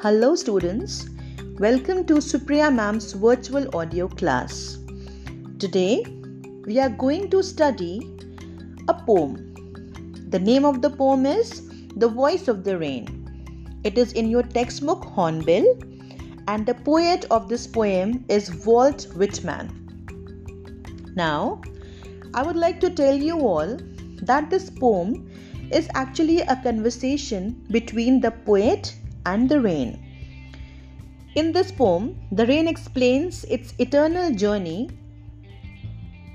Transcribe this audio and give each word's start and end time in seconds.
Hello, 0.00 0.36
students. 0.36 1.08
Welcome 1.58 2.04
to 2.06 2.18
Supriya 2.18 2.72
Ma'am's 2.72 3.14
virtual 3.14 3.64
audio 3.76 4.06
class. 4.06 4.78
Today, 5.58 6.04
we 6.66 6.78
are 6.78 6.88
going 6.88 7.28
to 7.30 7.42
study 7.42 8.08
a 8.86 8.94
poem. 8.94 9.34
The 10.28 10.38
name 10.38 10.64
of 10.64 10.82
the 10.82 10.90
poem 10.90 11.26
is 11.26 11.68
The 11.96 12.06
Voice 12.06 12.46
of 12.46 12.62
the 12.62 12.78
Rain. 12.78 13.08
It 13.82 13.98
is 13.98 14.12
in 14.12 14.30
your 14.30 14.44
textbook 14.44 15.04
Hornbill, 15.04 15.66
and 16.46 16.64
the 16.64 16.74
poet 16.74 17.24
of 17.32 17.48
this 17.48 17.66
poem 17.66 18.24
is 18.28 18.64
Walt 18.64 19.08
Whitman. 19.16 19.66
Now, 21.16 21.60
I 22.34 22.44
would 22.44 22.54
like 22.54 22.78
to 22.82 22.90
tell 22.90 23.16
you 23.16 23.40
all 23.40 23.76
that 24.22 24.48
this 24.48 24.70
poem 24.70 25.28
is 25.72 25.88
actually 25.96 26.42
a 26.42 26.54
conversation 26.62 27.66
between 27.72 28.20
the 28.20 28.30
poet 28.30 28.94
and 29.30 29.48
the 29.48 29.60
rain. 29.60 29.90
In 31.34 31.52
this 31.52 31.70
poem, 31.70 32.16
the 32.32 32.46
rain 32.46 32.66
explains 32.66 33.44
its 33.44 33.74
eternal 33.78 34.34
journey 34.34 34.88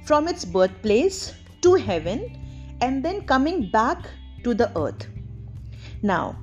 from 0.05 0.27
its 0.27 0.45
birthplace 0.45 1.33
to 1.61 1.75
heaven 1.75 2.23
and 2.81 3.03
then 3.03 3.25
coming 3.25 3.69
back 3.71 4.05
to 4.43 4.53
the 4.53 4.69
earth. 4.77 5.07
Now, 6.01 6.37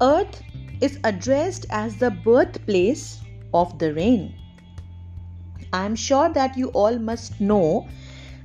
earth 0.00 0.40
is 0.80 0.98
addressed 1.04 1.66
as 1.70 1.96
the 1.96 2.10
birthplace 2.10 3.20
of 3.52 3.78
the 3.78 3.92
rain. 3.94 4.34
I 5.72 5.84
am 5.84 5.96
sure 5.96 6.28
that 6.30 6.56
you 6.56 6.68
all 6.68 6.98
must 6.98 7.40
know 7.40 7.88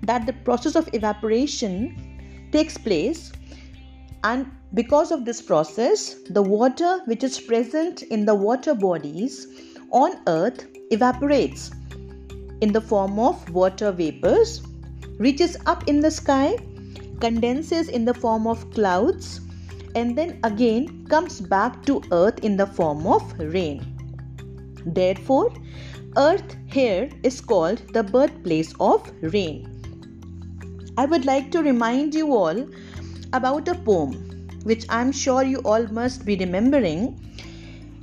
that 0.04 0.26
the 0.26 0.34
process 0.34 0.76
of 0.76 0.90
evaporation 0.94 2.50
takes 2.52 2.78
place 2.78 3.32
and 4.24 4.52
because 4.74 5.12
of 5.12 5.24
this 5.26 5.42
process 5.42 6.16
the 6.30 6.42
water 6.42 7.00
which 7.06 7.24
is 7.24 7.40
present 7.40 8.02
in 8.04 8.26
the 8.26 8.36
water 8.36 8.76
bodies 8.76 9.48
on 9.92 10.12
earth 10.28 10.68
evaporates 10.92 11.72
in 12.62 12.74
the 12.74 12.82
form 12.82 13.18
of 13.18 13.50
water 13.50 13.92
vapors 13.92 14.62
reaches 15.18 15.58
up 15.66 15.88
in 15.88 16.00
the 16.00 16.12
sky 16.12 16.58
condenses 17.20 17.88
in 17.88 18.06
the 18.06 18.14
form 18.14 18.46
of 18.46 18.70
clouds 18.72 19.42
and 19.96 20.18
then 20.18 20.40
again 20.44 21.06
comes 21.08 21.40
back 21.42 21.84
to 21.86 22.02
earth 22.12 22.44
in 22.44 22.58
the 22.58 22.66
form 22.66 23.08
of 23.08 23.24
rain. 23.40 23.82
Therefore 24.86 25.52
earth 26.18 26.56
here 26.68 27.10
is 27.24 27.42
called 27.42 27.82
the 27.94 28.04
birthplace 28.04 28.74
of 28.80 29.12
rain. 29.22 29.74
I 30.98 31.06
would 31.06 31.26
like 31.26 31.52
to 31.52 31.64
remind 31.64 32.14
you 32.14 32.36
all 32.36 32.68
about 33.34 33.68
a 33.68 33.76
poem 33.76 34.27
which 34.68 34.86
I'm 34.90 35.12
sure 35.12 35.44
you 35.44 35.60
all 35.60 35.88
must 35.88 36.26
be 36.26 36.36
remembering. 36.36 37.02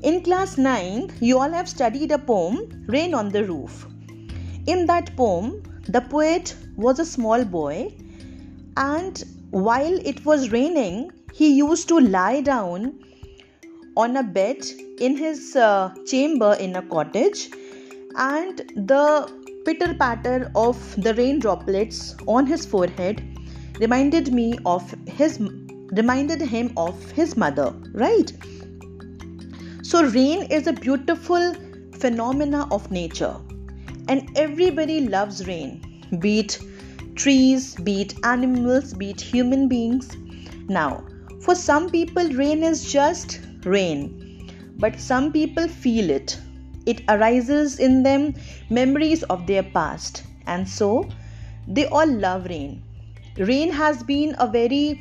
In 0.03 0.23
class 0.23 0.57
9, 0.57 1.13
you 1.21 1.39
all 1.39 1.51
have 1.51 1.69
studied 1.69 2.11
a 2.11 2.19
poem, 2.19 2.85
Rain 2.89 3.15
on 3.15 3.29
the 3.29 3.45
Roof. 3.45 3.87
In 4.67 4.87
that 4.87 5.15
poem, 5.17 5.63
the 5.89 6.01
poet 6.01 6.55
was 6.77 6.99
a 6.99 7.05
small 7.05 7.45
boy, 7.45 7.95
and 8.77 9.23
while 9.51 9.99
it 10.13 10.25
was 10.25 10.51
raining, 10.53 11.11
he 11.33 11.49
used 11.55 11.89
to 11.89 11.99
lie 12.01 12.41
down 12.41 12.99
on 13.97 14.17
a 14.17 14.23
bed 14.23 14.65
in 15.01 15.17
his 15.17 15.57
uh, 15.57 15.93
chamber 16.07 16.57
in 16.59 16.77
a 16.77 16.83
cottage, 16.83 17.51
and 18.17 18.59
the 18.93 19.31
pitter 19.67 19.95
patter 19.95 20.51
of 20.55 20.79
the 21.03 21.15
rain 21.15 21.39
droplets 21.39 22.17
on 22.27 22.47
his 22.47 22.65
forehead 22.65 23.23
reminded 23.81 24.33
me 24.33 24.59
of 24.65 24.95
his 25.07 25.39
reminded 25.93 26.41
him 26.41 26.73
of 26.77 27.11
his 27.13 27.37
mother 27.37 27.73
right? 27.93 28.33
So 29.83 30.05
rain 30.05 30.45
is 30.51 30.67
a 30.67 30.73
beautiful 30.73 31.55
phenomena 31.99 32.67
of 32.71 32.91
nature 32.91 33.37
and 34.09 34.29
everybody 34.37 35.01
loves 35.09 35.47
rain 35.47 36.09
be 36.21 36.41
it 36.41 36.59
trees 37.15 37.75
be 37.77 38.03
it 38.03 38.15
animals 38.25 38.95
be 38.95 39.11
it 39.11 39.21
human 39.21 39.69
beings. 39.69 40.17
Now 40.69 41.05
for 41.43 41.55
some 41.55 41.91
people 41.91 42.29
rain 42.31 42.63
is 42.63 42.91
just 42.91 43.41
rain 43.65 44.53
but 44.77 44.99
some 44.99 45.33
people 45.33 45.69
feel 45.69 46.11
it. 46.11 46.39
It 46.87 47.03
arises 47.09 47.79
in 47.79 48.03
them 48.03 48.35
memories 48.71 49.23
of 49.25 49.47
their 49.47 49.63
past 49.63 50.25
and 50.47 50.69
so 50.69 51.09
they 51.69 51.87
all 51.87 52.07
love 52.07 52.47
rain. 52.47 52.83
Rain 53.37 53.71
has 53.71 54.03
been 54.03 54.35
a 54.39 54.47
very 54.47 55.01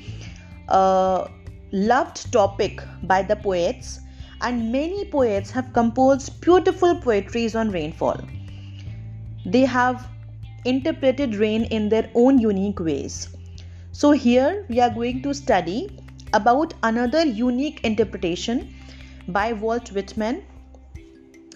uh, 0.70 1.28
loved 1.72 2.32
topic 2.32 2.82
by 3.04 3.22
the 3.22 3.36
poets 3.36 4.00
and 4.42 4.72
many 4.72 5.06
poets 5.06 5.50
have 5.52 5.72
composed 5.74 6.40
beautiful 6.42 6.96
poetries 7.02 7.56
on 7.56 7.72
rainfall 7.72 8.20
they 9.46 9.66
have 9.66 10.08
interpreted 10.66 11.36
rain 11.36 11.66
in 11.66 11.90
their 11.90 12.10
own 12.16 12.38
unique 12.40 12.80
ways 12.80 13.28
so 13.92 14.12
here 14.12 14.66
we 14.70 14.80
are 14.80 14.90
going 14.90 15.22
to 15.22 15.34
study 15.34 15.90
about 16.34 16.74
another 16.84 17.26
unique 17.26 17.80
interpretation 17.84 18.74
by 19.28 19.54
Walt 19.54 19.92
Whitman 19.92 20.44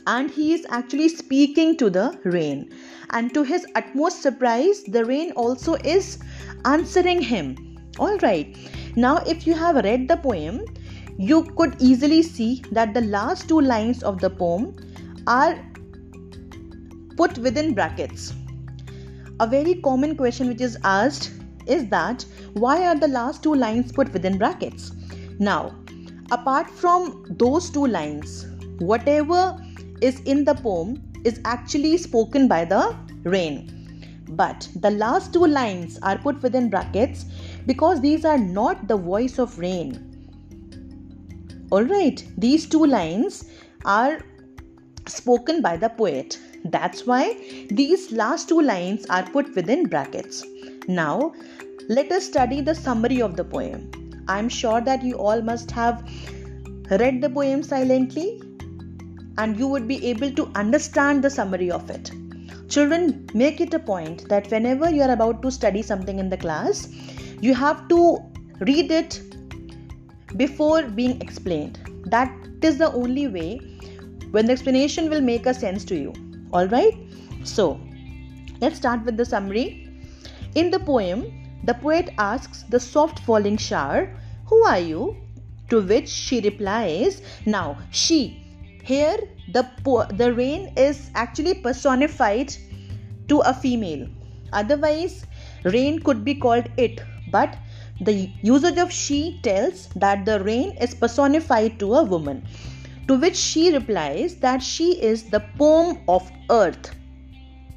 and 0.05 0.31
he 0.31 0.53
is 0.53 0.65
actually 0.69 1.09
speaking 1.09 1.75
to 1.77 1.89
the 1.89 2.17
rain. 2.23 2.73
And 3.11 3.33
to 3.33 3.43
his 3.43 3.65
utmost 3.75 4.21
surprise, 4.21 4.83
the 4.83 5.03
rain 5.05 5.31
also 5.31 5.75
is 5.75 6.19
answering 6.65 7.21
him. 7.21 7.77
All 7.99 8.17
right, 8.19 8.55
now 8.97 9.17
if 9.33 9.45
you 9.47 9.53
have 9.53 9.75
read 9.85 10.07
the 10.07 10.17
poem, 10.17 10.65
you 11.17 11.43
could 11.55 11.75
easily 11.79 12.21
see 12.23 12.63
that 12.71 12.93
the 12.93 13.01
last 13.01 13.47
two 13.47 13.61
lines 13.61 14.03
of 14.03 14.19
the 14.19 14.29
poem 14.29 14.75
are 15.27 15.57
put 17.15 17.37
within 17.37 17.73
brackets. 17.73 18.33
A 19.39 19.47
very 19.47 19.75
common 19.75 20.15
question 20.15 20.47
which 20.47 20.61
is 20.61 20.77
asked 20.83 21.31
is 21.67 21.87
that 21.89 22.25
why 22.53 22.87
are 22.87 22.95
the 22.95 23.07
last 23.07 23.43
two 23.43 23.53
lines 23.53 23.91
put 23.91 24.11
within 24.13 24.37
brackets? 24.37 24.91
Now, 25.37 25.75
apart 26.31 26.69
from 26.69 27.25
those 27.29 27.69
two 27.69 27.85
lines, 27.85 28.47
whatever 28.79 29.59
is 30.01 30.19
in 30.21 30.43
the 30.43 30.55
poem 30.55 31.01
is 31.23 31.39
actually 31.45 31.97
spoken 31.97 32.47
by 32.47 32.65
the 32.65 32.95
rain. 33.23 33.73
But 34.29 34.67
the 34.75 34.91
last 34.91 35.33
two 35.33 35.45
lines 35.45 35.99
are 36.01 36.17
put 36.17 36.41
within 36.41 36.69
brackets 36.69 37.25
because 37.67 38.01
these 38.01 38.25
are 38.25 38.37
not 38.37 38.87
the 38.87 38.97
voice 38.97 39.37
of 39.37 39.59
rain. 39.59 40.03
Alright, 41.71 42.25
these 42.37 42.65
two 42.65 42.85
lines 42.85 43.43
are 43.85 44.19
spoken 45.07 45.61
by 45.61 45.75
the 45.77 45.89
poet. 45.89 46.39
That's 46.65 47.05
why 47.05 47.35
these 47.69 48.11
last 48.11 48.49
two 48.49 48.61
lines 48.61 49.05
are 49.09 49.23
put 49.23 49.53
within 49.55 49.87
brackets. 49.87 50.43
Now, 50.87 51.33
let 51.89 52.11
us 52.11 52.25
study 52.25 52.61
the 52.61 52.73
summary 52.73 53.21
of 53.21 53.35
the 53.35 53.43
poem. 53.43 53.91
I'm 54.29 54.49
sure 54.49 54.81
that 54.81 55.03
you 55.03 55.15
all 55.15 55.41
must 55.41 55.71
have 55.71 56.09
read 56.89 57.21
the 57.21 57.29
poem 57.29 57.63
silently 57.63 58.41
and 59.37 59.57
you 59.59 59.67
would 59.67 59.87
be 59.87 60.05
able 60.05 60.31
to 60.31 60.47
understand 60.55 61.23
the 61.23 61.29
summary 61.29 61.69
of 61.69 61.89
it. 61.89 62.11
Children, 62.69 63.29
make 63.33 63.61
it 63.61 63.73
a 63.73 63.79
point 63.79 64.27
that 64.29 64.49
whenever 64.51 64.89
you 64.89 65.01
are 65.01 65.11
about 65.11 65.41
to 65.43 65.51
study 65.51 65.81
something 65.81 66.19
in 66.19 66.29
the 66.29 66.37
class, 66.37 66.89
you 67.41 67.53
have 67.53 67.87
to 67.89 68.19
read 68.59 68.91
it 68.91 69.21
before 70.35 70.83
being 70.83 71.21
explained. 71.21 71.79
That 72.05 72.31
is 72.61 72.77
the 72.77 72.91
only 72.91 73.27
way 73.27 73.59
when 74.31 74.45
the 74.45 74.53
explanation 74.53 75.09
will 75.09 75.21
make 75.21 75.45
a 75.45 75.53
sense 75.53 75.85
to 75.85 75.95
you. 75.95 76.13
Alright? 76.53 76.97
So, 77.43 77.79
let's 78.61 78.77
start 78.77 79.03
with 79.05 79.17
the 79.17 79.25
summary. 79.25 79.89
In 80.55 80.71
the 80.71 80.79
poem, 80.79 81.59
the 81.63 81.73
poet 81.73 82.09
asks 82.17 82.63
the 82.63 82.79
soft 82.79 83.19
falling 83.19 83.57
shower, 83.57 84.15
Who 84.47 84.63
are 84.63 84.79
you? 84.79 85.17
To 85.69 85.81
which 85.81 86.07
she 86.07 86.39
replies, 86.41 87.21
Now, 87.45 87.77
she 87.91 88.47
here, 88.87 89.17
the, 89.51 89.67
the 90.13 90.33
rain 90.33 90.71
is 90.77 91.11
actually 91.13 91.55
personified 91.55 92.55
to 93.27 93.39
a 93.39 93.53
female. 93.53 94.07
Otherwise, 94.53 95.25
rain 95.65 95.99
could 95.99 96.23
be 96.23 96.35
called 96.35 96.69
it, 96.77 97.01
but 97.31 97.57
the 98.01 98.29
usage 98.41 98.77
of 98.77 98.91
she 98.91 99.39
tells 99.41 99.87
that 99.95 100.25
the 100.25 100.43
rain 100.43 100.77
is 100.79 100.93
personified 100.93 101.79
to 101.79 101.95
a 101.95 102.03
woman. 102.03 102.45
To 103.07 103.15
which 103.15 103.35
she 103.35 103.73
replies 103.73 104.35
that 104.37 104.61
she 104.61 105.01
is 105.01 105.29
the 105.29 105.39
poem 105.57 105.99
of 106.07 106.29
earth. 106.49 106.91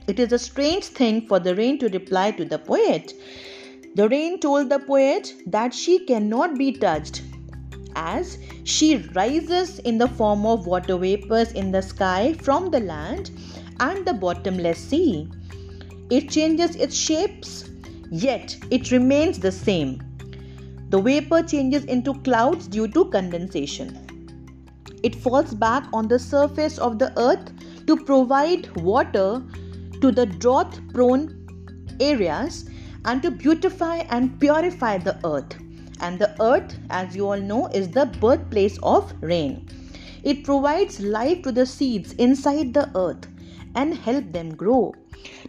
It 0.09 0.19
is 0.19 0.33
a 0.33 0.39
strange 0.39 0.85
thing 0.87 1.27
for 1.29 1.39
the 1.39 1.55
rain 1.55 1.79
to 1.79 1.89
reply 1.89 2.33
to 2.33 2.45
the 2.45 2.59
poet. 2.59 3.13
The 3.95 4.09
rain 4.09 4.41
told 4.41 4.69
the 4.69 4.81
poet 4.81 5.35
that 5.47 5.73
she 5.73 6.05
cannot 6.05 6.59
be 6.59 6.73
touched 6.73 7.23
as 7.95 8.39
she 8.65 8.97
rises 9.15 9.79
in 9.81 9.99
the 9.99 10.09
form 10.09 10.47
of 10.47 10.67
water 10.67 10.97
vapors 10.97 11.53
in 11.53 11.71
the 11.71 11.83
sky 11.83 12.33
from 12.35 12.71
the 12.71 12.81
land 12.81 13.31
and 13.79 14.05
the 14.07 14.15
bottomless 14.15 14.79
sea. 14.79 15.29
It 16.11 16.29
changes 16.29 16.77
its 16.77 16.97
shapes, 16.97 17.70
yet 18.11 18.57
it 18.71 18.91
remains 18.91 19.39
the 19.39 19.53
same. 19.53 20.01
The 20.91 21.01
vapor 21.01 21.43
changes 21.43 21.85
into 21.85 22.15
clouds 22.23 22.67
due 22.69 22.89
to 22.89 23.05
condensation. 23.07 23.99
it 25.03 25.15
falls 25.17 25.55
back 25.55 25.85
on 25.93 26.09
the 26.09 26.19
surface 26.19 26.79
of 26.79 26.99
the 26.99 27.13
earth 27.19 27.53
to 27.87 27.97
provide 27.97 28.75
water 28.77 29.43
to 30.01 30.11
the 30.13 30.27
drought 30.27 30.79
prone 30.93 31.47
areas 32.01 32.69
and 33.05 33.23
to 33.23 33.31
beautify 33.31 33.97
and 34.11 34.39
purify 34.41 34.99
the 34.99 35.19
earth. 35.25 35.57
And 36.01 36.19
the 36.19 36.35
earth, 36.43 36.79
as 36.91 37.15
you 37.17 37.27
all 37.29 37.41
know, 37.41 37.67
is 37.69 37.91
the 37.91 38.07
birthplace 38.07 38.79
of 38.83 39.13
rain. 39.21 39.69
It 40.23 40.45
provides 40.45 41.01
life 41.01 41.43
to 41.43 41.53
the 41.53 41.67
seeds 41.67 42.13
inside 42.15 42.75
the 42.75 42.91
earth 42.95 43.27
and 43.75 43.95
help 43.95 44.33
them 44.33 44.55
grow. 44.55 44.95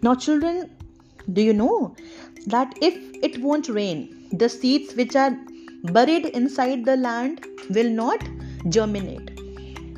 Now, 0.01 0.15
children, 0.15 0.71
do 1.31 1.41
you 1.41 1.53
know 1.53 1.95
that 2.47 2.77
if 2.81 2.95
it 3.21 3.41
won't 3.41 3.69
rain, 3.69 4.27
the 4.31 4.49
seeds 4.49 4.95
which 4.95 5.15
are 5.15 5.37
buried 5.83 6.25
inside 6.25 6.85
the 6.85 6.97
land 6.97 7.45
will 7.69 7.89
not 7.89 8.27
germinate. 8.69 9.37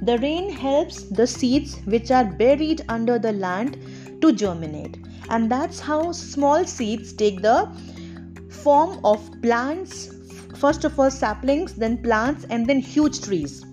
The 0.05 0.17
rain 0.19 0.51
helps 0.51 1.03
the 1.03 1.27
seeds 1.27 1.77
which 1.85 2.11
are 2.11 2.25
buried 2.25 2.83
under 2.89 3.19
the 3.19 3.33
land 3.33 3.77
to 4.21 4.31
germinate, 4.31 4.97
and 5.29 5.51
that's 5.51 5.79
how 5.79 6.11
small 6.11 6.65
seeds 6.65 7.13
take 7.13 7.41
the 7.41 7.69
form 8.49 8.99
of 9.03 9.29
plants 9.41 10.13
first 10.63 10.85
of 10.85 10.97
all 10.97 11.11
saplings, 11.11 11.73
then 11.73 11.97
plants, 12.01 12.45
and 12.49 12.65
then 12.65 12.79
huge 12.79 13.21
trees. 13.21 13.65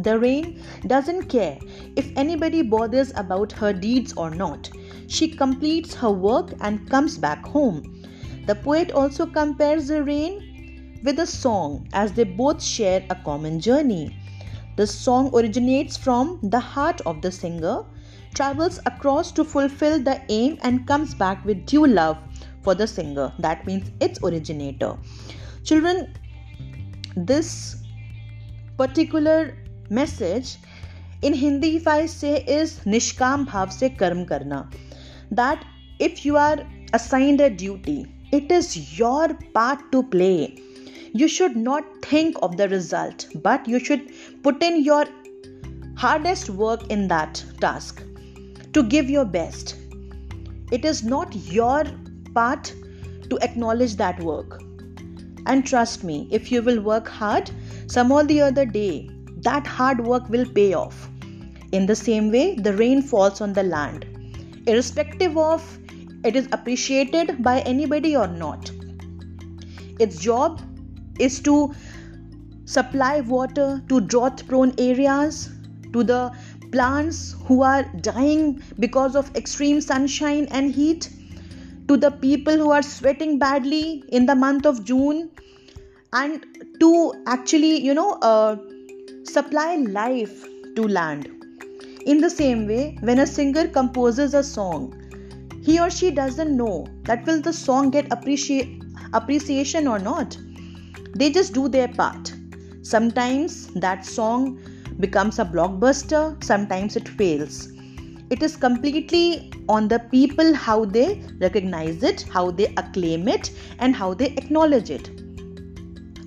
The 0.00 0.18
rain 0.18 0.60
doesn't 0.88 1.28
care 1.28 1.58
if 1.94 2.10
anybody 2.16 2.62
bothers 2.62 3.12
about 3.14 3.52
her 3.52 3.72
deeds 3.72 4.12
or 4.14 4.30
not. 4.30 4.68
She 5.10 5.26
completes 5.28 5.92
her 5.94 6.10
work 6.10 6.54
and 6.60 6.88
comes 6.88 7.18
back 7.18 7.44
home. 7.44 8.04
The 8.46 8.54
poet 8.54 8.92
also 8.92 9.26
compares 9.26 9.88
the 9.88 10.04
rain 10.04 11.00
with 11.02 11.18
a 11.18 11.26
song 11.26 11.88
as 11.92 12.12
they 12.12 12.22
both 12.22 12.62
share 12.62 13.04
a 13.10 13.16
common 13.16 13.58
journey. 13.58 14.16
The 14.76 14.86
song 14.86 15.30
originates 15.34 15.96
from 15.96 16.38
the 16.44 16.60
heart 16.60 17.00
of 17.06 17.22
the 17.22 17.32
singer, 17.32 17.84
travels 18.34 18.78
across 18.86 19.32
to 19.32 19.44
fulfill 19.44 19.98
the 19.98 20.22
aim, 20.28 20.58
and 20.62 20.86
comes 20.86 21.12
back 21.12 21.44
with 21.44 21.66
due 21.66 21.88
love 21.88 22.16
for 22.62 22.76
the 22.76 22.86
singer. 22.86 23.32
That 23.40 23.66
means 23.66 23.90
its 24.00 24.22
originator. 24.22 24.96
Children, 25.64 26.14
this 27.16 27.82
particular 28.76 29.58
message 29.90 30.58
in 31.22 31.34
Hindi, 31.34 31.76
if 31.76 31.88
I 31.88 32.06
say, 32.06 32.44
is 32.44 32.78
Nishkam 32.86 33.46
Bhav 33.46 33.72
se 33.72 33.90
Karm 33.98 34.24
Karna. 34.28 34.70
That 35.30 35.64
if 35.98 36.24
you 36.24 36.36
are 36.36 36.58
assigned 36.92 37.40
a 37.40 37.50
duty, 37.50 38.06
it 38.32 38.50
is 38.50 38.98
your 38.98 39.34
part 39.54 39.92
to 39.92 40.02
play 40.02 40.56
you 41.12 41.26
should 41.26 41.56
not 41.56 41.84
think 42.02 42.36
of 42.40 42.56
the 42.56 42.68
result, 42.68 43.26
but 43.42 43.66
you 43.66 43.78
should 43.80 44.12
put 44.42 44.62
in 44.62 44.84
your 44.84 45.06
hardest 45.96 46.50
work 46.50 46.86
in 46.88 47.08
that 47.08 47.44
task 47.60 48.02
to 48.72 48.82
give 48.82 49.10
your 49.10 49.24
best. 49.24 49.76
It 50.70 50.84
is 50.84 51.02
not 51.02 51.34
your 51.34 51.84
part 52.32 52.72
to 53.28 53.38
acknowledge 53.42 53.96
that 53.96 54.20
work. 54.20 54.62
And 55.46 55.66
trust 55.66 56.04
me, 56.04 56.28
if 56.30 56.52
you 56.52 56.62
will 56.62 56.80
work 56.80 57.08
hard, 57.08 57.50
some 57.88 58.12
or 58.12 58.22
the 58.22 58.40
other 58.42 58.64
day, 58.64 59.10
that 59.38 59.66
hard 59.66 60.06
work 60.06 60.28
will 60.28 60.46
pay 60.46 60.74
off. 60.74 61.08
In 61.72 61.86
the 61.86 61.96
same 61.96 62.30
way, 62.30 62.54
the 62.54 62.74
rain 62.74 63.02
falls 63.02 63.40
on 63.40 63.52
the 63.52 63.64
land, 63.64 64.06
irrespective 64.70 65.36
of 65.36 65.78
it 66.24 66.36
is 66.36 66.48
appreciated 66.52 67.42
by 67.42 67.60
anybody 67.60 68.16
or 68.16 68.26
not. 68.26 68.70
Its 69.98 70.18
job 70.18 70.60
is 71.18 71.40
to 71.40 71.74
supply 72.64 73.20
water 73.20 73.82
to 73.88 74.00
drought 74.00 74.42
prone 74.46 74.74
areas, 74.78 75.50
to 75.92 76.04
the 76.04 76.30
plants 76.72 77.34
who 77.46 77.62
are 77.62 77.82
dying 78.00 78.62
because 78.78 79.16
of 79.16 79.34
extreme 79.34 79.80
sunshine 79.80 80.46
and 80.50 80.72
heat, 80.72 81.10
to 81.88 81.96
the 81.96 82.10
people 82.10 82.56
who 82.56 82.70
are 82.70 82.82
sweating 82.82 83.38
badly 83.38 84.04
in 84.08 84.26
the 84.26 84.34
month 84.34 84.66
of 84.66 84.84
June, 84.84 85.30
and 86.12 86.46
to 86.78 87.12
actually, 87.26 87.80
you 87.80 87.94
know, 87.94 88.12
uh, 88.22 88.56
supply 89.24 89.76
life 89.76 90.46
to 90.76 90.86
land. 90.86 91.39
In 92.06 92.18
the 92.20 92.30
same 92.30 92.66
way, 92.66 92.96
when 93.00 93.18
a 93.18 93.26
singer 93.26 93.68
composes 93.68 94.34
a 94.34 94.42
song, 94.42 94.94
he 95.62 95.78
or 95.78 95.90
she 95.90 96.10
doesn't 96.10 96.56
know 96.56 96.86
that 97.02 97.26
will 97.26 97.40
the 97.40 97.52
song 97.52 97.90
get 97.90 98.10
appreciation 98.12 99.86
or 99.86 99.98
not 99.98 100.36
they 101.14 101.30
just 101.30 101.52
do 101.52 101.68
their 101.68 101.88
part. 101.88 102.32
Sometimes 102.82 103.66
that 103.74 104.06
song 104.06 104.60
becomes 105.00 105.38
a 105.38 105.44
blockbuster, 105.44 106.42
sometimes 106.42 106.96
it 106.96 107.08
fails. 107.08 107.68
It 108.30 108.42
is 108.42 108.56
completely 108.56 109.52
on 109.68 109.88
the 109.88 109.98
people 109.98 110.54
how 110.54 110.84
they 110.84 111.22
recognize 111.40 112.02
it, 112.02 112.22
how 112.22 112.50
they 112.52 112.66
acclaim 112.76 113.28
it, 113.28 113.50
and 113.80 113.94
how 113.94 114.14
they 114.14 114.26
acknowledge 114.26 114.90
it. 114.90 115.10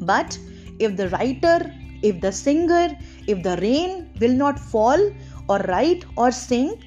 But 0.05 0.37
if 0.79 0.97
the 0.97 1.09
writer, 1.09 1.73
if 2.01 2.19
the 2.19 2.31
singer, 2.31 2.89
if 3.27 3.41
the 3.41 3.57
rain 3.61 4.09
will 4.19 4.33
not 4.33 4.59
fall 4.59 5.11
or 5.49 5.59
write 5.59 6.05
or 6.17 6.31
sing 6.31 6.81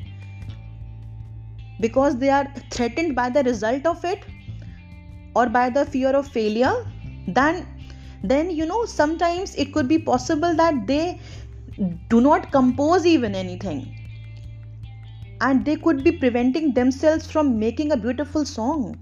because 1.81 2.17
they 2.17 2.31
are 2.31 2.47
threatened 2.71 3.15
by 3.15 3.29
the 3.29 3.43
result 3.43 3.87
of 3.87 4.05
it 4.05 4.25
or 5.35 5.47
by 5.47 5.69
the 5.69 5.85
fear 5.85 6.11
of 6.17 6.27
failure, 6.27 6.87
then 7.29 7.67
then 8.23 8.51
you 8.51 8.67
know 8.67 8.85
sometimes 8.87 9.55
it 9.55 9.73
could 9.73 9.89
be 9.89 9.99
possible 9.99 10.55
that 10.55 10.87
they 10.87 11.21
do 12.09 12.21
not 12.21 12.51
compose 12.51 13.05
even 13.05 13.35
anything. 13.35 13.93
And 15.41 15.65
they 15.65 15.77
could 15.77 16.03
be 16.03 16.13
preventing 16.13 16.73
themselves 16.73 17.31
from 17.31 17.59
making 17.59 17.93
a 17.93 17.97
beautiful 17.97 18.47
song. 18.47 18.99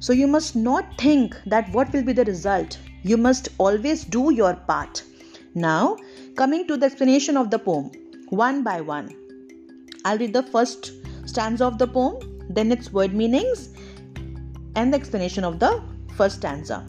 So 0.00 0.12
you 0.12 0.26
must 0.26 0.56
not 0.56 0.98
think 0.98 1.36
that 1.46 1.72
what 1.72 1.92
will 1.92 2.02
be 2.02 2.12
the 2.12 2.24
result. 2.24 2.78
You 3.04 3.16
must 3.16 3.50
always 3.58 4.04
do 4.04 4.34
your 4.34 4.54
part 4.54 5.04
now 5.54 5.96
coming 6.36 6.66
to 6.66 6.76
the 6.76 6.86
explanation 6.86 7.36
of 7.36 7.50
the 7.50 7.58
poem 7.58 7.90
one 8.28 8.62
by 8.62 8.80
one 8.80 9.14
i'll 10.04 10.18
read 10.18 10.32
the 10.32 10.42
first 10.42 10.92
stanza 11.26 11.64
of 11.64 11.78
the 11.78 11.86
poem 11.86 12.16
then 12.48 12.72
its 12.72 12.92
word 12.92 13.14
meanings 13.14 13.70
and 14.76 14.92
the 14.92 14.96
explanation 14.96 15.44
of 15.44 15.58
the 15.58 15.82
first 16.16 16.36
stanza 16.36 16.84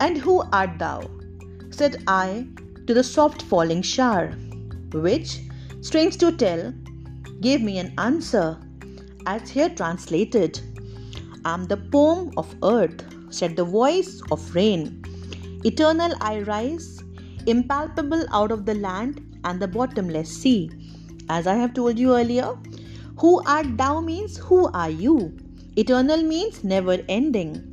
and 0.00 0.18
who 0.18 0.42
art 0.52 0.78
thou? 0.78 1.08
said 1.70 2.02
I 2.06 2.46
to 2.86 2.94
the 2.94 3.04
soft 3.04 3.42
falling 3.42 3.82
shower, 3.82 4.32
which, 4.92 5.40
strange 5.80 6.16
to 6.18 6.32
tell, 6.32 6.72
gave 7.40 7.62
me 7.62 7.78
an 7.78 7.94
answer, 7.98 8.58
as 9.26 9.48
here 9.48 9.68
translated 9.68 10.60
I'm 11.44 11.64
the 11.66 11.76
poem 11.76 12.32
of 12.36 12.54
earth, 12.62 13.04
said 13.30 13.56
the 13.56 13.64
voice 13.64 14.20
of 14.30 14.54
rain. 14.54 15.01
Eternal 15.64 16.12
I 16.20 16.40
rise, 16.40 17.02
impalpable 17.46 18.24
out 18.32 18.50
of 18.50 18.66
the 18.66 18.74
land 18.74 19.20
and 19.44 19.60
the 19.60 19.68
bottomless 19.68 20.28
sea. 20.28 20.70
As 21.28 21.46
I 21.46 21.54
have 21.54 21.72
told 21.72 21.98
you 21.98 22.16
earlier, 22.16 22.56
who 23.18 23.40
art 23.46 23.76
thou 23.76 24.00
means 24.00 24.36
who 24.36 24.66
are 24.72 24.90
you? 24.90 25.36
Eternal 25.76 26.22
means 26.22 26.64
never 26.64 26.98
ending. 27.08 27.68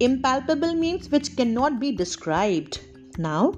Impalpable 0.00 0.74
means 0.74 1.10
which 1.10 1.36
cannot 1.36 1.78
be 1.78 1.92
described. 1.92 2.80
Now, 3.18 3.54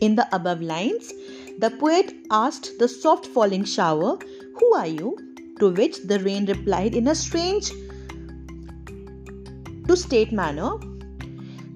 in 0.00 0.14
the 0.14 0.26
above 0.34 0.62
lines, 0.62 1.12
the 1.58 1.70
poet 1.78 2.14
asked 2.30 2.78
the 2.78 2.88
soft 2.88 3.26
falling 3.26 3.64
shower, 3.64 4.18
Who 4.58 4.74
are 4.74 4.86
you? 4.86 5.18
To 5.60 5.70
which 5.70 6.02
the 6.02 6.20
rain 6.20 6.46
replied 6.46 6.94
in 6.94 7.08
a 7.08 7.14
strange 7.14 7.70
to 9.86 9.96
state 9.96 10.32
manner. 10.32 10.72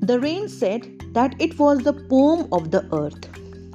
The 0.01 0.19
rain 0.19 0.49
said 0.49 1.00
that 1.13 1.35
it 1.41 1.59
was 1.59 1.79
the 1.81 1.93
poem 1.93 2.49
of 2.53 2.71
the 2.71 2.85
earth 2.95 3.29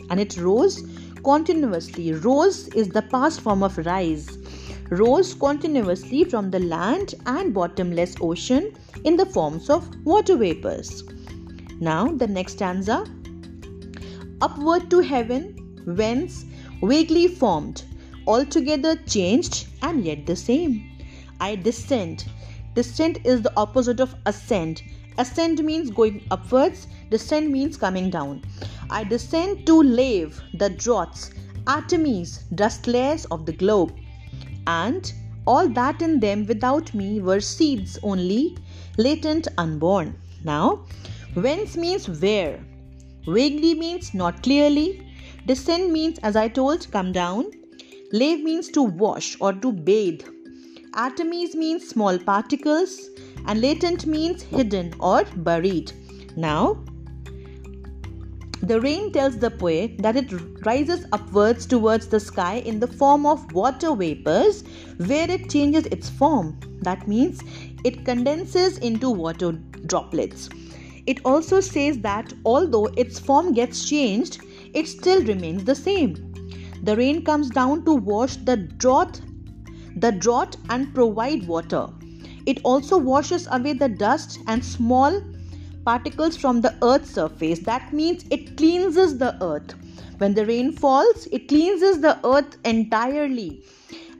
and 0.10 0.20
it 0.20 0.38
rose 0.38 0.84
continuously. 1.24 2.14
Rose 2.14 2.68
is 2.70 2.90
the 2.90 3.02
past 3.02 3.42
form 3.42 3.64
of 3.64 3.78
rise 3.80 4.38
rose 4.92 5.34
continuously 5.34 6.24
from 6.24 6.52
the 6.52 6.60
land 6.60 7.16
and 7.26 7.54
bottomless 7.54 8.16
ocean 8.22 8.72
in 9.04 9.16
the 9.18 9.26
forms 9.26 9.70
of 9.70 9.90
water 10.06 10.38
vapors. 10.38 11.04
Now, 11.80 12.08
the 12.08 12.28
next 12.28 12.54
stanza 12.54 13.06
Upward 14.42 14.90
to 14.92 15.00
heaven, 15.00 15.82
whence 15.86 16.46
vaguely 16.84 17.28
formed, 17.28 17.84
altogether 18.28 18.96
changed 19.08 19.68
and 19.82 20.04
yet 20.04 20.26
the 20.26 20.36
same. 20.36 20.84
I 21.40 21.56
descend. 21.56 22.26
Descent 22.74 23.26
is 23.26 23.42
the 23.42 23.54
opposite 23.56 24.00
of 24.00 24.14
ascend. 24.26 24.84
Ascend 25.18 25.64
means 25.64 25.90
going 25.90 26.26
upwards, 26.32 26.88
descend 27.10 27.52
means 27.52 27.78
coming 27.78 28.10
down. 28.10 28.44
I 28.90 29.04
descend 29.04 29.66
to 29.68 29.82
lave 29.82 30.42
the 30.54 30.70
draughts, 30.70 31.32
atomies, 31.66 32.44
dust 32.56 32.88
layers 32.88 33.26
of 33.26 33.46
the 33.46 33.54
globe 33.54 33.94
and 34.68 35.14
all 35.46 35.68
that 35.70 36.02
in 36.02 36.20
them 36.20 36.46
without 36.46 36.94
me 36.94 37.22
were 37.22 37.40
seeds 37.40 38.00
only, 38.04 38.58
latent, 38.98 39.48
unborn. 39.58 40.16
Now, 40.44 40.86
whence 41.34 41.78
means 41.78 42.10
where. 42.10 42.64
Vaguely 43.28 43.76
means 43.76 44.14
not 44.14 44.44
clearly. 44.44 45.02
Descend 45.46 45.92
means, 45.92 46.18
as 46.20 46.36
I 46.36 46.48
told, 46.48 46.92
come 46.92 47.12
down. 47.12 47.52
Lave 48.12 48.44
means 48.44 48.70
to 48.70 48.84
wash 48.84 49.38
or 49.40 49.54
to 49.54 49.72
bathe. 49.72 50.24
Atomies 50.96 51.56
means 51.56 51.88
small 51.88 52.18
particles. 52.18 53.10
And 53.48 53.62
latent 53.62 54.08
means 54.08 54.42
hidden 54.42 54.94
or 55.00 55.24
buried. 55.36 55.92
Now, 56.36 56.84
the 58.62 58.82
rain 58.82 59.12
tells 59.12 59.38
the 59.38 59.52
poet 59.52 60.00
that 60.00 60.16
it 60.16 60.32
rises 60.66 61.06
upwards 61.12 61.68
towards 61.68 62.08
the 62.08 62.20
sky 62.20 62.56
in 62.66 62.80
the 62.80 62.88
form 62.88 63.28
of 63.28 63.52
water 63.54 63.94
vapors 63.94 64.64
where 64.98 65.30
it 65.30 65.52
changes 65.52 65.86
its 65.88 66.10
form. 66.10 66.60
That 66.82 67.08
means 67.08 67.42
it 67.84 68.04
condenses 68.06 68.80
into 68.80 69.12
water 69.12 69.52
droplets. 69.86 70.50
It 71.06 71.24
also 71.24 71.60
says 71.60 72.00
that 72.00 72.34
although 72.44 72.88
its 72.98 73.20
form 73.20 73.54
gets 73.54 73.88
changed, 73.88 74.42
it 74.74 74.88
still 74.88 75.24
remains 75.24 75.66
the 75.66 75.76
same. 75.76 76.34
The 76.82 76.96
rain 76.96 77.24
comes 77.24 77.52
down 77.52 77.86
to 77.86 77.94
wash 77.94 78.38
the 78.38 78.58
drought, 78.58 79.22
the 79.96 80.12
drought 80.12 80.58
and 80.70 80.94
provide 80.94 81.48
water. 81.48 81.88
It 82.46 82.60
also 82.64 82.98
washes 82.98 83.48
away 83.52 83.74
the 83.74 83.90
dust 83.90 84.40
and 84.48 84.64
small 84.64 85.22
particles 85.86 86.36
from 86.38 86.62
the 86.62 86.76
earth's 86.82 87.12
surface. 87.12 87.60
That 87.60 87.94
means 87.94 88.26
it 88.30 88.58
cleanses 88.58 89.18
the 89.18 89.42
earth. 89.44 89.74
When 90.18 90.34
the 90.34 90.46
rain 90.46 90.72
falls, 90.72 91.28
it 91.32 91.48
cleanses 91.48 92.02
the 92.02 92.20
earth 92.26 92.58
entirely. 92.64 93.64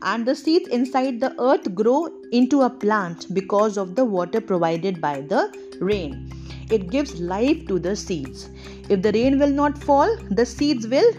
And 0.02 0.26
the 0.26 0.36
seeds 0.36 0.70
inside 0.70 1.20
the 1.20 1.40
earth 1.42 1.74
grow 1.74 2.10
into 2.32 2.62
a 2.62 2.70
plant 2.70 3.34
because 3.34 3.78
of 3.78 3.96
the 3.96 4.06
water 4.06 4.42
provided 4.42 5.02
by 5.02 5.22
the 5.22 5.52
rain. 5.80 6.32
It 6.70 6.90
gives 6.90 7.20
life 7.20 7.66
to 7.68 7.80
the 7.80 7.96
seeds. 7.96 8.50
If 8.90 9.02
the 9.02 9.12
rain 9.12 9.40
will 9.40 9.52
not 9.52 9.78
fall, 9.78 10.16
the 10.30 10.46
seeds 10.46 10.88
will 10.88 11.12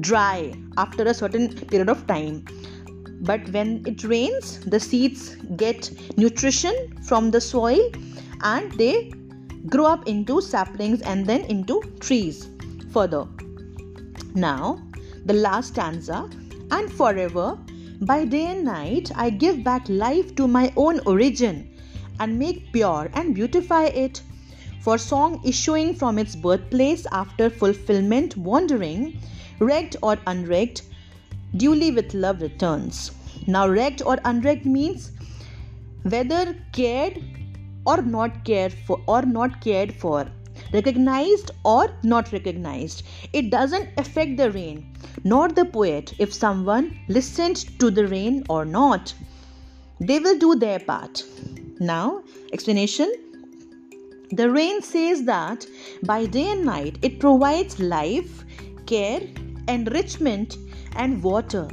dry 0.00 0.54
after 0.76 1.04
a 1.04 1.14
certain 1.14 1.48
period 1.48 1.88
of 1.88 2.06
time. 2.06 2.44
But 3.24 3.48
when 3.52 3.82
it 3.86 4.04
rains, 4.04 4.60
the 4.60 4.78
seeds 4.78 5.36
get 5.56 5.90
nutrition 6.18 6.74
from 7.02 7.30
the 7.30 7.40
soil 7.40 7.90
and 8.42 8.70
they 8.72 9.12
grow 9.66 9.86
up 9.86 10.06
into 10.06 10.42
saplings 10.42 11.00
and 11.00 11.26
then 11.26 11.40
into 11.46 11.80
trees 12.00 12.48
further. 12.92 13.26
Now, 14.34 14.82
the 15.24 15.32
last 15.32 15.68
stanza 15.68 16.28
and 16.70 16.92
forever, 16.92 17.58
by 18.02 18.26
day 18.26 18.46
and 18.46 18.64
night, 18.64 19.10
I 19.16 19.30
give 19.30 19.64
back 19.64 19.88
life 19.88 20.34
to 20.34 20.46
my 20.46 20.70
own 20.76 21.00
origin 21.06 21.70
and 22.20 22.38
make 22.38 22.72
pure 22.72 23.10
and 23.14 23.34
beautify 23.34 23.84
it. 23.86 24.20
For 24.82 24.98
song 24.98 25.40
issuing 25.46 25.94
from 25.94 26.18
its 26.18 26.36
birthplace 26.36 27.06
after 27.10 27.48
fulfillment, 27.48 28.36
wandering, 28.36 29.18
wrecked 29.60 29.96
or 30.02 30.18
unwrecked, 30.26 30.82
duly 31.56 31.90
with 31.90 32.14
love 32.14 32.40
returns. 32.40 33.10
Now, 33.46 33.68
wrecked 33.68 34.02
or 34.04 34.18
unwrecked 34.24 34.64
means 34.66 35.12
whether 36.02 36.54
cared 36.72 37.22
or 37.86 38.02
not 38.02 38.44
cared 38.44 38.72
for 38.72 39.00
or 39.06 39.22
not 39.22 39.60
cared 39.60 39.94
for 39.94 40.26
recognized 40.72 41.50
or 41.64 41.88
not 42.02 42.32
recognized. 42.32 43.02
It 43.32 43.50
doesn't 43.50 43.88
affect 43.96 44.36
the 44.36 44.50
rain 44.50 44.94
nor 45.24 45.48
the 45.48 45.64
poet 45.64 46.14
if 46.18 46.32
someone 46.32 46.98
listened 47.08 47.78
to 47.78 47.90
the 47.90 48.06
rain 48.06 48.44
or 48.48 48.64
not. 48.64 49.14
They 50.00 50.18
will 50.18 50.38
do 50.38 50.54
their 50.56 50.78
part. 50.78 51.24
Now 51.80 52.22
explanation. 52.52 53.12
The 54.32 54.50
rain 54.50 54.82
says 54.82 55.24
that 55.24 55.66
by 56.04 56.26
day 56.26 56.50
and 56.52 56.64
night 56.64 56.98
it 57.02 57.20
provides 57.20 57.78
life 57.78 58.44
care 58.86 59.20
enrichment 59.68 60.56
and 60.96 61.22
water 61.22 61.68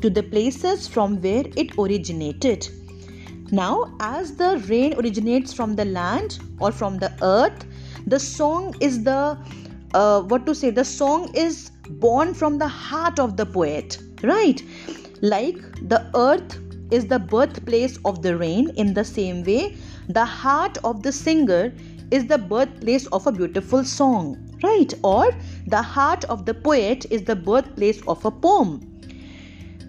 to 0.00 0.10
the 0.10 0.22
places 0.22 0.86
from 0.88 1.20
where 1.20 1.44
it 1.56 1.78
originated 1.78 2.68
now, 3.52 3.92
as 4.00 4.34
the 4.34 4.64
rain 4.66 4.94
originates 4.94 5.52
from 5.52 5.76
the 5.76 5.84
land 5.84 6.38
or 6.58 6.72
from 6.72 6.96
the 6.98 7.12
earth, 7.20 7.66
the 8.06 8.18
song 8.18 8.74
is 8.80 9.04
the 9.04 9.36
uh, 9.92 10.22
what 10.22 10.46
to 10.46 10.54
say, 10.54 10.70
the 10.70 10.86
song 10.86 11.30
is 11.34 11.70
born 11.90 12.32
from 12.32 12.56
the 12.56 12.66
heart 12.66 13.18
of 13.18 13.36
the 13.36 13.44
poet, 13.44 13.98
right? 14.22 14.62
Like 15.20 15.60
the 15.86 16.10
earth 16.14 16.58
is 16.90 17.08
the 17.08 17.18
birthplace 17.18 17.98
of 18.06 18.22
the 18.22 18.38
rain, 18.38 18.70
in 18.76 18.94
the 18.94 19.04
same 19.04 19.44
way, 19.44 19.76
the 20.08 20.24
heart 20.24 20.78
of 20.82 21.02
the 21.02 21.12
singer 21.12 21.74
is 22.10 22.26
the 22.26 22.38
birthplace 22.38 23.06
of 23.08 23.26
a 23.26 23.32
beautiful 23.32 23.84
song, 23.84 24.38
right? 24.62 24.94
Or 25.04 25.30
the 25.72 25.82
heart 25.82 26.24
of 26.24 26.44
the 26.44 26.52
poet 26.52 27.06
is 27.10 27.22
the 27.22 27.34
birthplace 27.34 28.02
of 28.06 28.22
a 28.26 28.30
poem. 28.30 28.72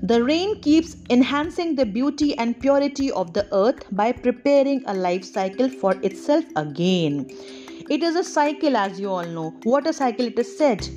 The 0.01 0.23
rain 0.23 0.61
keeps 0.61 0.95
enhancing 1.09 1.75
the 1.75 1.85
beauty 1.85 2.37
and 2.37 2.57
purity 2.57 3.11
of 3.11 3.33
the 3.33 3.45
earth 3.53 3.83
by 3.91 4.13
preparing 4.13 4.81
a 4.85 4.93
life 4.93 5.25
cycle 5.25 5.67
for 5.67 5.93
itself 6.01 6.45
again. 6.55 7.29
It 7.89 8.01
is 8.01 8.15
a 8.15 8.23
cycle, 8.23 8.77
as 8.77 8.97
you 8.97 9.09
all 9.09 9.25
know. 9.25 9.53
What 9.63 9.85
a 9.85 9.91
cycle 9.91 10.27
it 10.27 10.39
is 10.39 10.57
said 10.57 10.87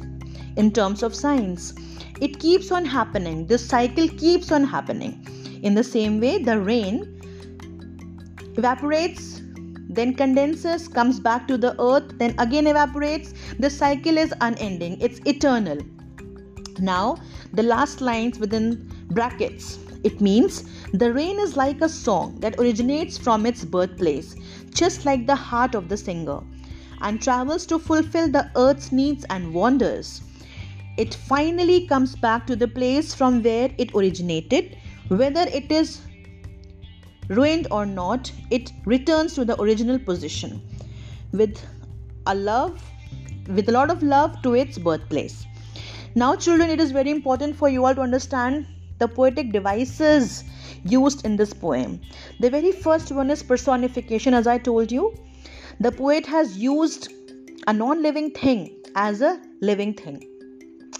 in 0.56 0.72
terms 0.72 1.02
of 1.02 1.16
science. 1.16 1.74
It 2.20 2.38
keeps 2.38 2.70
on 2.70 2.84
happening. 2.84 3.46
This 3.46 3.68
cycle 3.68 4.08
keeps 4.08 4.52
on 4.52 4.62
happening. 4.62 5.26
In 5.64 5.74
the 5.74 5.84
same 5.84 6.20
way, 6.20 6.38
the 6.42 6.60
rain 6.60 7.20
evaporates, 8.56 9.42
then 9.96 10.14
condenses, 10.14 10.86
comes 10.86 11.18
back 11.18 11.48
to 11.48 11.56
the 11.56 11.74
earth, 11.80 12.18
then 12.18 12.34
again 12.38 12.66
evaporates. 12.66 13.34
The 13.58 13.70
cycle 13.70 14.18
is 14.18 14.32
unending, 14.40 15.00
it's 15.00 15.20
eternal. 15.24 15.78
Now, 16.78 17.16
the 17.52 17.62
last 17.62 18.00
lines 18.00 18.38
within 18.38 18.92
brackets. 19.10 19.78
It 20.04 20.20
means 20.20 20.64
the 20.92 21.12
rain 21.12 21.40
is 21.40 21.56
like 21.56 21.80
a 21.80 21.88
song 21.88 22.38
that 22.40 22.60
originates 22.60 23.18
from 23.18 23.46
its 23.46 23.64
birthplace, 23.64 24.36
just 24.70 25.04
like 25.04 25.26
the 25.26 25.34
heart 25.34 25.74
of 25.74 25.88
the 25.88 25.96
singer, 25.96 26.40
and 27.00 27.20
travels 27.20 27.66
to 27.66 27.78
fulfill 27.78 28.30
the 28.30 28.50
earth's 28.54 28.92
needs 28.92 29.24
and 29.30 29.52
wonders. 29.52 30.22
It 30.96 31.14
finally 31.14 31.86
comes 31.86 32.14
back 32.14 32.46
to 32.46 32.56
the 32.56 32.68
place 32.68 33.14
from 33.14 33.42
where 33.42 33.70
it 33.78 33.94
originated, 33.94 34.76
whether 35.08 35.42
it 35.42 35.72
is 35.72 36.00
ruined 37.28 37.66
or 37.70 37.86
not, 37.86 38.30
it 38.50 38.72
returns 38.84 39.34
to 39.34 39.44
the 39.44 39.60
original 39.60 39.98
position 39.98 40.60
with 41.32 41.64
a 42.26 42.34
love, 42.34 42.82
with 43.48 43.68
a 43.68 43.72
lot 43.72 43.90
of 43.90 44.02
love 44.02 44.40
to 44.42 44.54
its 44.54 44.78
birthplace. 44.78 45.46
Now, 46.14 46.34
children, 46.34 46.70
it 46.70 46.80
is 46.80 46.92
very 46.92 47.10
important 47.10 47.56
for 47.56 47.68
you 47.68 47.84
all 47.84 47.94
to 47.94 48.00
understand 48.00 48.66
the 48.98 49.08
poetic 49.08 49.52
devices 49.52 50.44
used 50.84 51.24
in 51.26 51.36
this 51.36 51.52
poem. 51.52 52.00
The 52.40 52.50
very 52.50 52.72
first 52.72 53.12
one 53.12 53.30
is 53.30 53.42
personification, 53.42 54.32
as 54.32 54.46
I 54.46 54.58
told 54.58 54.90
you. 54.90 55.14
The 55.80 55.92
poet 55.92 56.24
has 56.26 56.56
used 56.56 57.12
a 57.66 57.72
non 57.72 58.02
living 58.02 58.30
thing 58.30 58.82
as 58.94 59.20
a 59.20 59.40
living 59.60 59.92
thing. 59.92 60.24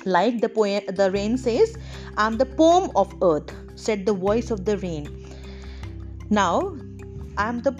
Like 0.05 0.41
the 0.41 0.49
poem, 0.49 0.83
the 0.89 1.11
rain 1.11 1.39
says, 1.39 1.77
I'm 2.17 2.37
the 2.37 2.47
poem 2.47 2.91
of 2.95 3.15
earth, 3.23 3.55
said 3.75 4.05
the 4.05 4.13
voice 4.13 4.51
of 4.51 4.65
the 4.65 4.77
rain. 4.79 5.26
Now, 6.29 6.77
I'm 7.39 7.63
the 7.63 7.73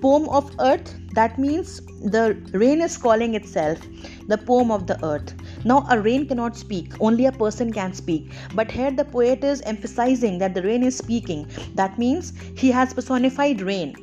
poem 0.00 0.28
of 0.28 0.52
earth, 0.58 0.96
that 1.14 1.38
means 1.38 1.80
the 2.10 2.36
rain 2.52 2.80
is 2.80 2.96
calling 2.98 3.34
itself 3.34 3.78
the 4.26 4.38
poem 4.38 4.72
of 4.72 4.88
the 4.88 5.02
earth. 5.04 5.34
Now, 5.64 5.86
a 5.88 6.00
rain 6.00 6.26
cannot 6.26 6.56
speak, 6.56 6.94
only 7.00 7.26
a 7.26 7.32
person 7.32 7.72
can 7.72 7.92
speak. 7.92 8.32
But 8.54 8.72
here 8.72 8.90
the 8.90 9.04
poet 9.04 9.44
is 9.44 9.60
emphasizing 9.62 10.38
that 10.38 10.54
the 10.54 10.62
rain 10.62 10.82
is 10.82 10.96
speaking. 10.96 11.46
That 11.76 11.96
means 11.96 12.32
he 12.56 12.72
has 12.72 12.92
personified 12.92 13.60
rain. 13.60 13.94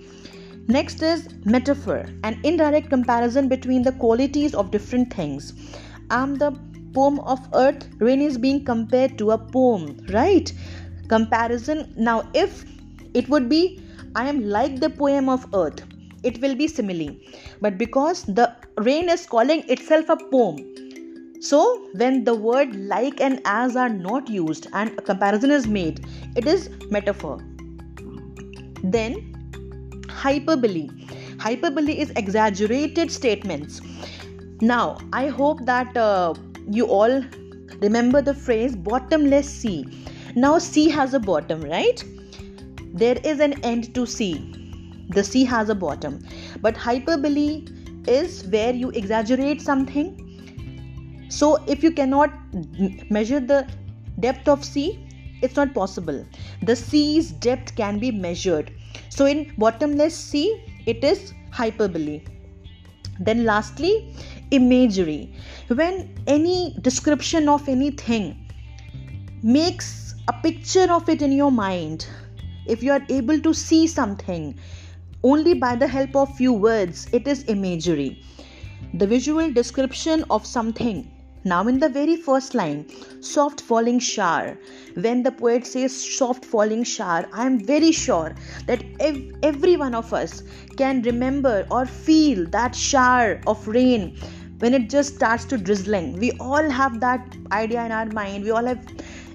Next 0.68 1.02
is 1.02 1.28
metaphor, 1.44 2.06
an 2.24 2.40
indirect 2.44 2.90
comparison 2.90 3.50
between 3.50 3.82
the 3.82 3.92
qualities 3.94 4.56
of 4.56 4.72
different 4.72 5.14
things. 5.14 5.54
I'm 6.10 6.36
the 6.36 6.58
poem 6.94 7.20
of 7.20 7.40
earth, 7.54 7.90
rain 8.00 8.22
is 8.22 8.38
being 8.38 8.64
compared 8.64 9.18
to 9.18 9.32
a 9.32 9.38
poem, 9.38 10.06
right? 10.10 10.54
Comparison. 11.10 11.94
Now, 11.98 12.30
if 12.34 12.64
it 13.14 13.28
would 13.28 13.50
be, 13.50 13.82
I 14.16 14.28
am 14.30 14.44
like 14.48 14.80
the 14.80 14.90
poem 14.90 15.30
of 15.30 15.48
earth, 15.54 15.84
it 16.24 16.42
will 16.42 16.56
be 16.56 16.68
simile. 16.68 17.16
But 17.62 17.78
because 17.78 18.24
the 18.24 18.56
rain 18.78 19.10
is 19.10 19.26
calling 19.26 19.64
itself 19.70 20.10
a 20.10 20.18
poem, 20.18 20.58
so, 21.42 21.88
when 21.94 22.26
the 22.26 22.36
word 22.36 22.76
like 22.76 23.22
and 23.22 23.42
as 23.46 23.78
are 23.78 23.88
not 23.88 24.30
used 24.30 24.68
and 24.74 25.00
a 25.00 25.02
comparison 25.02 25.52
is 25.52 25.68
made, 25.68 26.06
it 26.36 26.46
is 26.46 26.70
metaphor. 26.92 27.40
Then, 28.84 29.34
hyperbole. 30.10 30.90
Hyperbole 31.40 31.98
is 31.98 32.10
exaggerated 32.18 33.10
statements. 33.10 33.80
Now, 34.60 34.98
I 35.14 35.28
hope 35.28 35.66
that 35.66 35.96
uh, 35.96 36.34
you 36.70 36.88
all 36.88 37.24
remember 37.82 38.22
the 38.22 38.34
phrase 38.34 38.76
bottomless 38.76 39.50
sea. 39.50 39.86
Now, 40.36 40.58
sea 40.58 40.90
has 40.90 41.14
a 41.14 41.20
bottom, 41.22 41.62
right? 41.62 42.04
There 43.00 43.18
is 43.24 43.40
an 43.40 43.54
end 43.64 43.94
to 43.96 44.06
sea. 44.06 44.34
The 45.10 45.24
sea 45.24 45.44
has 45.46 45.70
a 45.70 45.76
bottom. 45.76 46.20
But 46.62 46.78
hyperbole 46.78 47.68
is 48.08 48.44
where 48.48 48.74
you 48.74 48.90
exaggerate 48.92 49.62
something. 49.62 51.28
So 51.30 51.64
if 51.68 51.84
you 51.84 51.92
cannot 51.92 52.34
measure 53.10 53.40
the 53.40 53.68
depth 54.20 54.48
of 54.48 54.66
sea 54.66 55.06
it's 55.42 55.56
not 55.56 55.74
possible. 55.74 56.26
The 56.64 56.76
sea's 56.76 57.32
depth 57.32 57.76
can 57.76 58.00
be 58.00 58.12
measured. 58.12 58.74
So 59.10 59.26
in 59.26 59.54
bottomless 59.58 60.16
sea 60.16 60.62
it 60.86 61.04
is 61.04 61.34
hyperbole. 61.52 62.24
Then 63.20 63.46
lastly 63.46 64.14
imagery. 64.52 65.34
When 65.68 66.16
any 66.28 66.76
description 66.82 67.48
of 67.48 67.70
anything 67.70 68.52
makes 69.42 70.16
a 70.28 70.34
picture 70.34 70.92
of 70.92 71.08
it 71.08 71.22
in 71.22 71.32
your 71.32 71.52
mind 71.52 72.06
if 72.70 72.84
you 72.84 72.92
are 72.92 73.06
able 73.10 73.40
to 73.48 73.54
see 73.54 73.86
something 73.88 74.56
only 75.24 75.54
by 75.54 75.76
the 75.76 75.88
help 75.88 76.16
of 76.16 76.36
few 76.36 76.54
words 76.54 77.08
it 77.12 77.28
is 77.28 77.44
imagery. 77.48 78.22
The 78.94 79.08
visual 79.08 79.52
description 79.52 80.24
of 80.30 80.46
something. 80.46 81.12
Now, 81.46 81.68
in 81.68 81.80
the 81.80 81.90
very 81.90 82.16
first 82.18 82.54
line, 82.54 82.86
soft 83.22 83.62
falling 83.62 84.00
shower, 84.00 84.58
when 84.96 85.24
the 85.24 85.32
poet 85.32 85.66
says 85.66 85.96
soft 85.96 86.46
falling 86.46 86.84
shower, 86.84 87.28
I 87.32 87.46
am 87.46 87.60
very 87.60 87.92
sure 87.92 88.36
that 88.68 88.84
ev- 89.00 89.22
every 89.42 89.78
one 89.78 89.96
of 89.96 90.14
us 90.14 90.44
can 90.76 91.02
remember 91.04 91.66
or 91.72 91.86
feel 91.86 92.46
that 92.50 92.76
shower 92.76 93.42
of 93.48 93.66
rain 93.68 94.18
when 94.60 94.74
it 94.74 94.90
just 94.90 95.16
starts 95.16 95.46
to 95.46 95.58
drizzling. 95.58 96.18
We 96.20 96.32
all 96.40 96.70
have 96.70 97.00
that 97.00 97.38
idea 97.54 97.86
in 97.86 97.92
our 97.94 98.08
mind, 98.08 98.44
we 98.44 98.52
all 98.52 98.66
have 98.66 98.86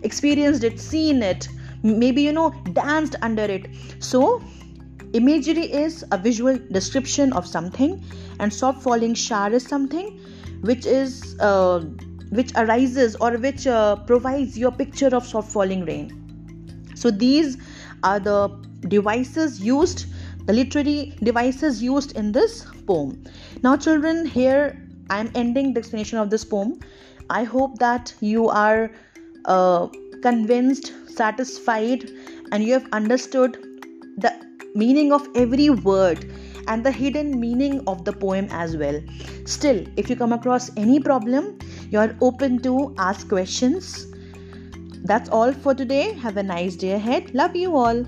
experienced 0.02 0.62
it, 0.64 0.78
seen 0.78 1.22
it, 1.22 1.48
maybe 1.84 2.22
you 2.22 2.32
know, 2.32 2.50
danced 2.72 3.14
under 3.22 3.44
it. 3.44 3.68
So, 4.00 4.42
imagery 5.12 5.70
is 5.72 6.04
a 6.10 6.18
visual 6.18 6.58
description 6.72 7.32
of 7.32 7.46
something, 7.46 8.02
and 8.40 8.52
soft 8.52 8.82
falling 8.82 9.14
shower 9.14 9.52
is 9.52 9.64
something 9.64 10.18
which 10.62 10.86
is 10.86 11.38
uh, 11.40 11.80
which 12.30 12.52
arises 12.56 13.14
or 13.16 13.36
which 13.38 13.66
uh, 13.66 13.96
provides 14.06 14.58
your 14.58 14.72
picture 14.72 15.14
of 15.14 15.26
soft 15.26 15.52
falling 15.52 15.84
rain. 15.84 16.92
So 16.94 17.10
these 17.10 17.58
are 18.02 18.18
the 18.18 18.48
devices 18.88 19.60
used 19.60 20.06
the 20.46 20.52
literary 20.52 21.14
devices 21.22 21.82
used 21.82 22.16
in 22.16 22.32
this 22.32 22.66
poem. 22.86 23.24
Now 23.62 23.76
children 23.76 24.26
here 24.26 24.80
i 25.10 25.20
am 25.20 25.30
ending 25.34 25.72
the 25.74 25.80
explanation 25.80 26.18
of 26.18 26.30
this 26.30 26.44
poem. 26.44 26.80
I 27.30 27.44
hope 27.44 27.78
that 27.78 28.14
you 28.20 28.48
are 28.48 28.90
uh, 29.44 29.88
convinced 30.26 30.92
satisfied 31.18 32.08
and 32.50 32.64
you 32.64 32.72
have 32.72 32.88
understood 32.92 33.58
the 34.24 34.32
meaning 34.74 35.12
of 35.12 35.28
every 35.34 35.68
word 35.70 36.24
and 36.66 36.84
the 36.84 36.90
hidden 36.90 37.38
meaning 37.38 37.82
of 37.86 38.04
the 38.04 38.12
poem 38.12 38.48
as 38.50 38.76
well. 38.76 39.00
Still, 39.44 39.84
if 39.96 40.08
you 40.08 40.16
come 40.16 40.32
across 40.32 40.70
any 40.76 40.98
problem, 40.98 41.58
you 41.90 41.98
are 41.98 42.16
open 42.20 42.60
to 42.62 42.94
ask 42.98 43.28
questions. 43.28 44.06
That's 45.04 45.28
all 45.28 45.52
for 45.52 45.74
today. 45.74 46.12
Have 46.14 46.38
a 46.38 46.42
nice 46.42 46.76
day 46.76 46.92
ahead. 46.92 47.34
Love 47.34 47.54
you 47.54 47.76
all. 47.76 48.04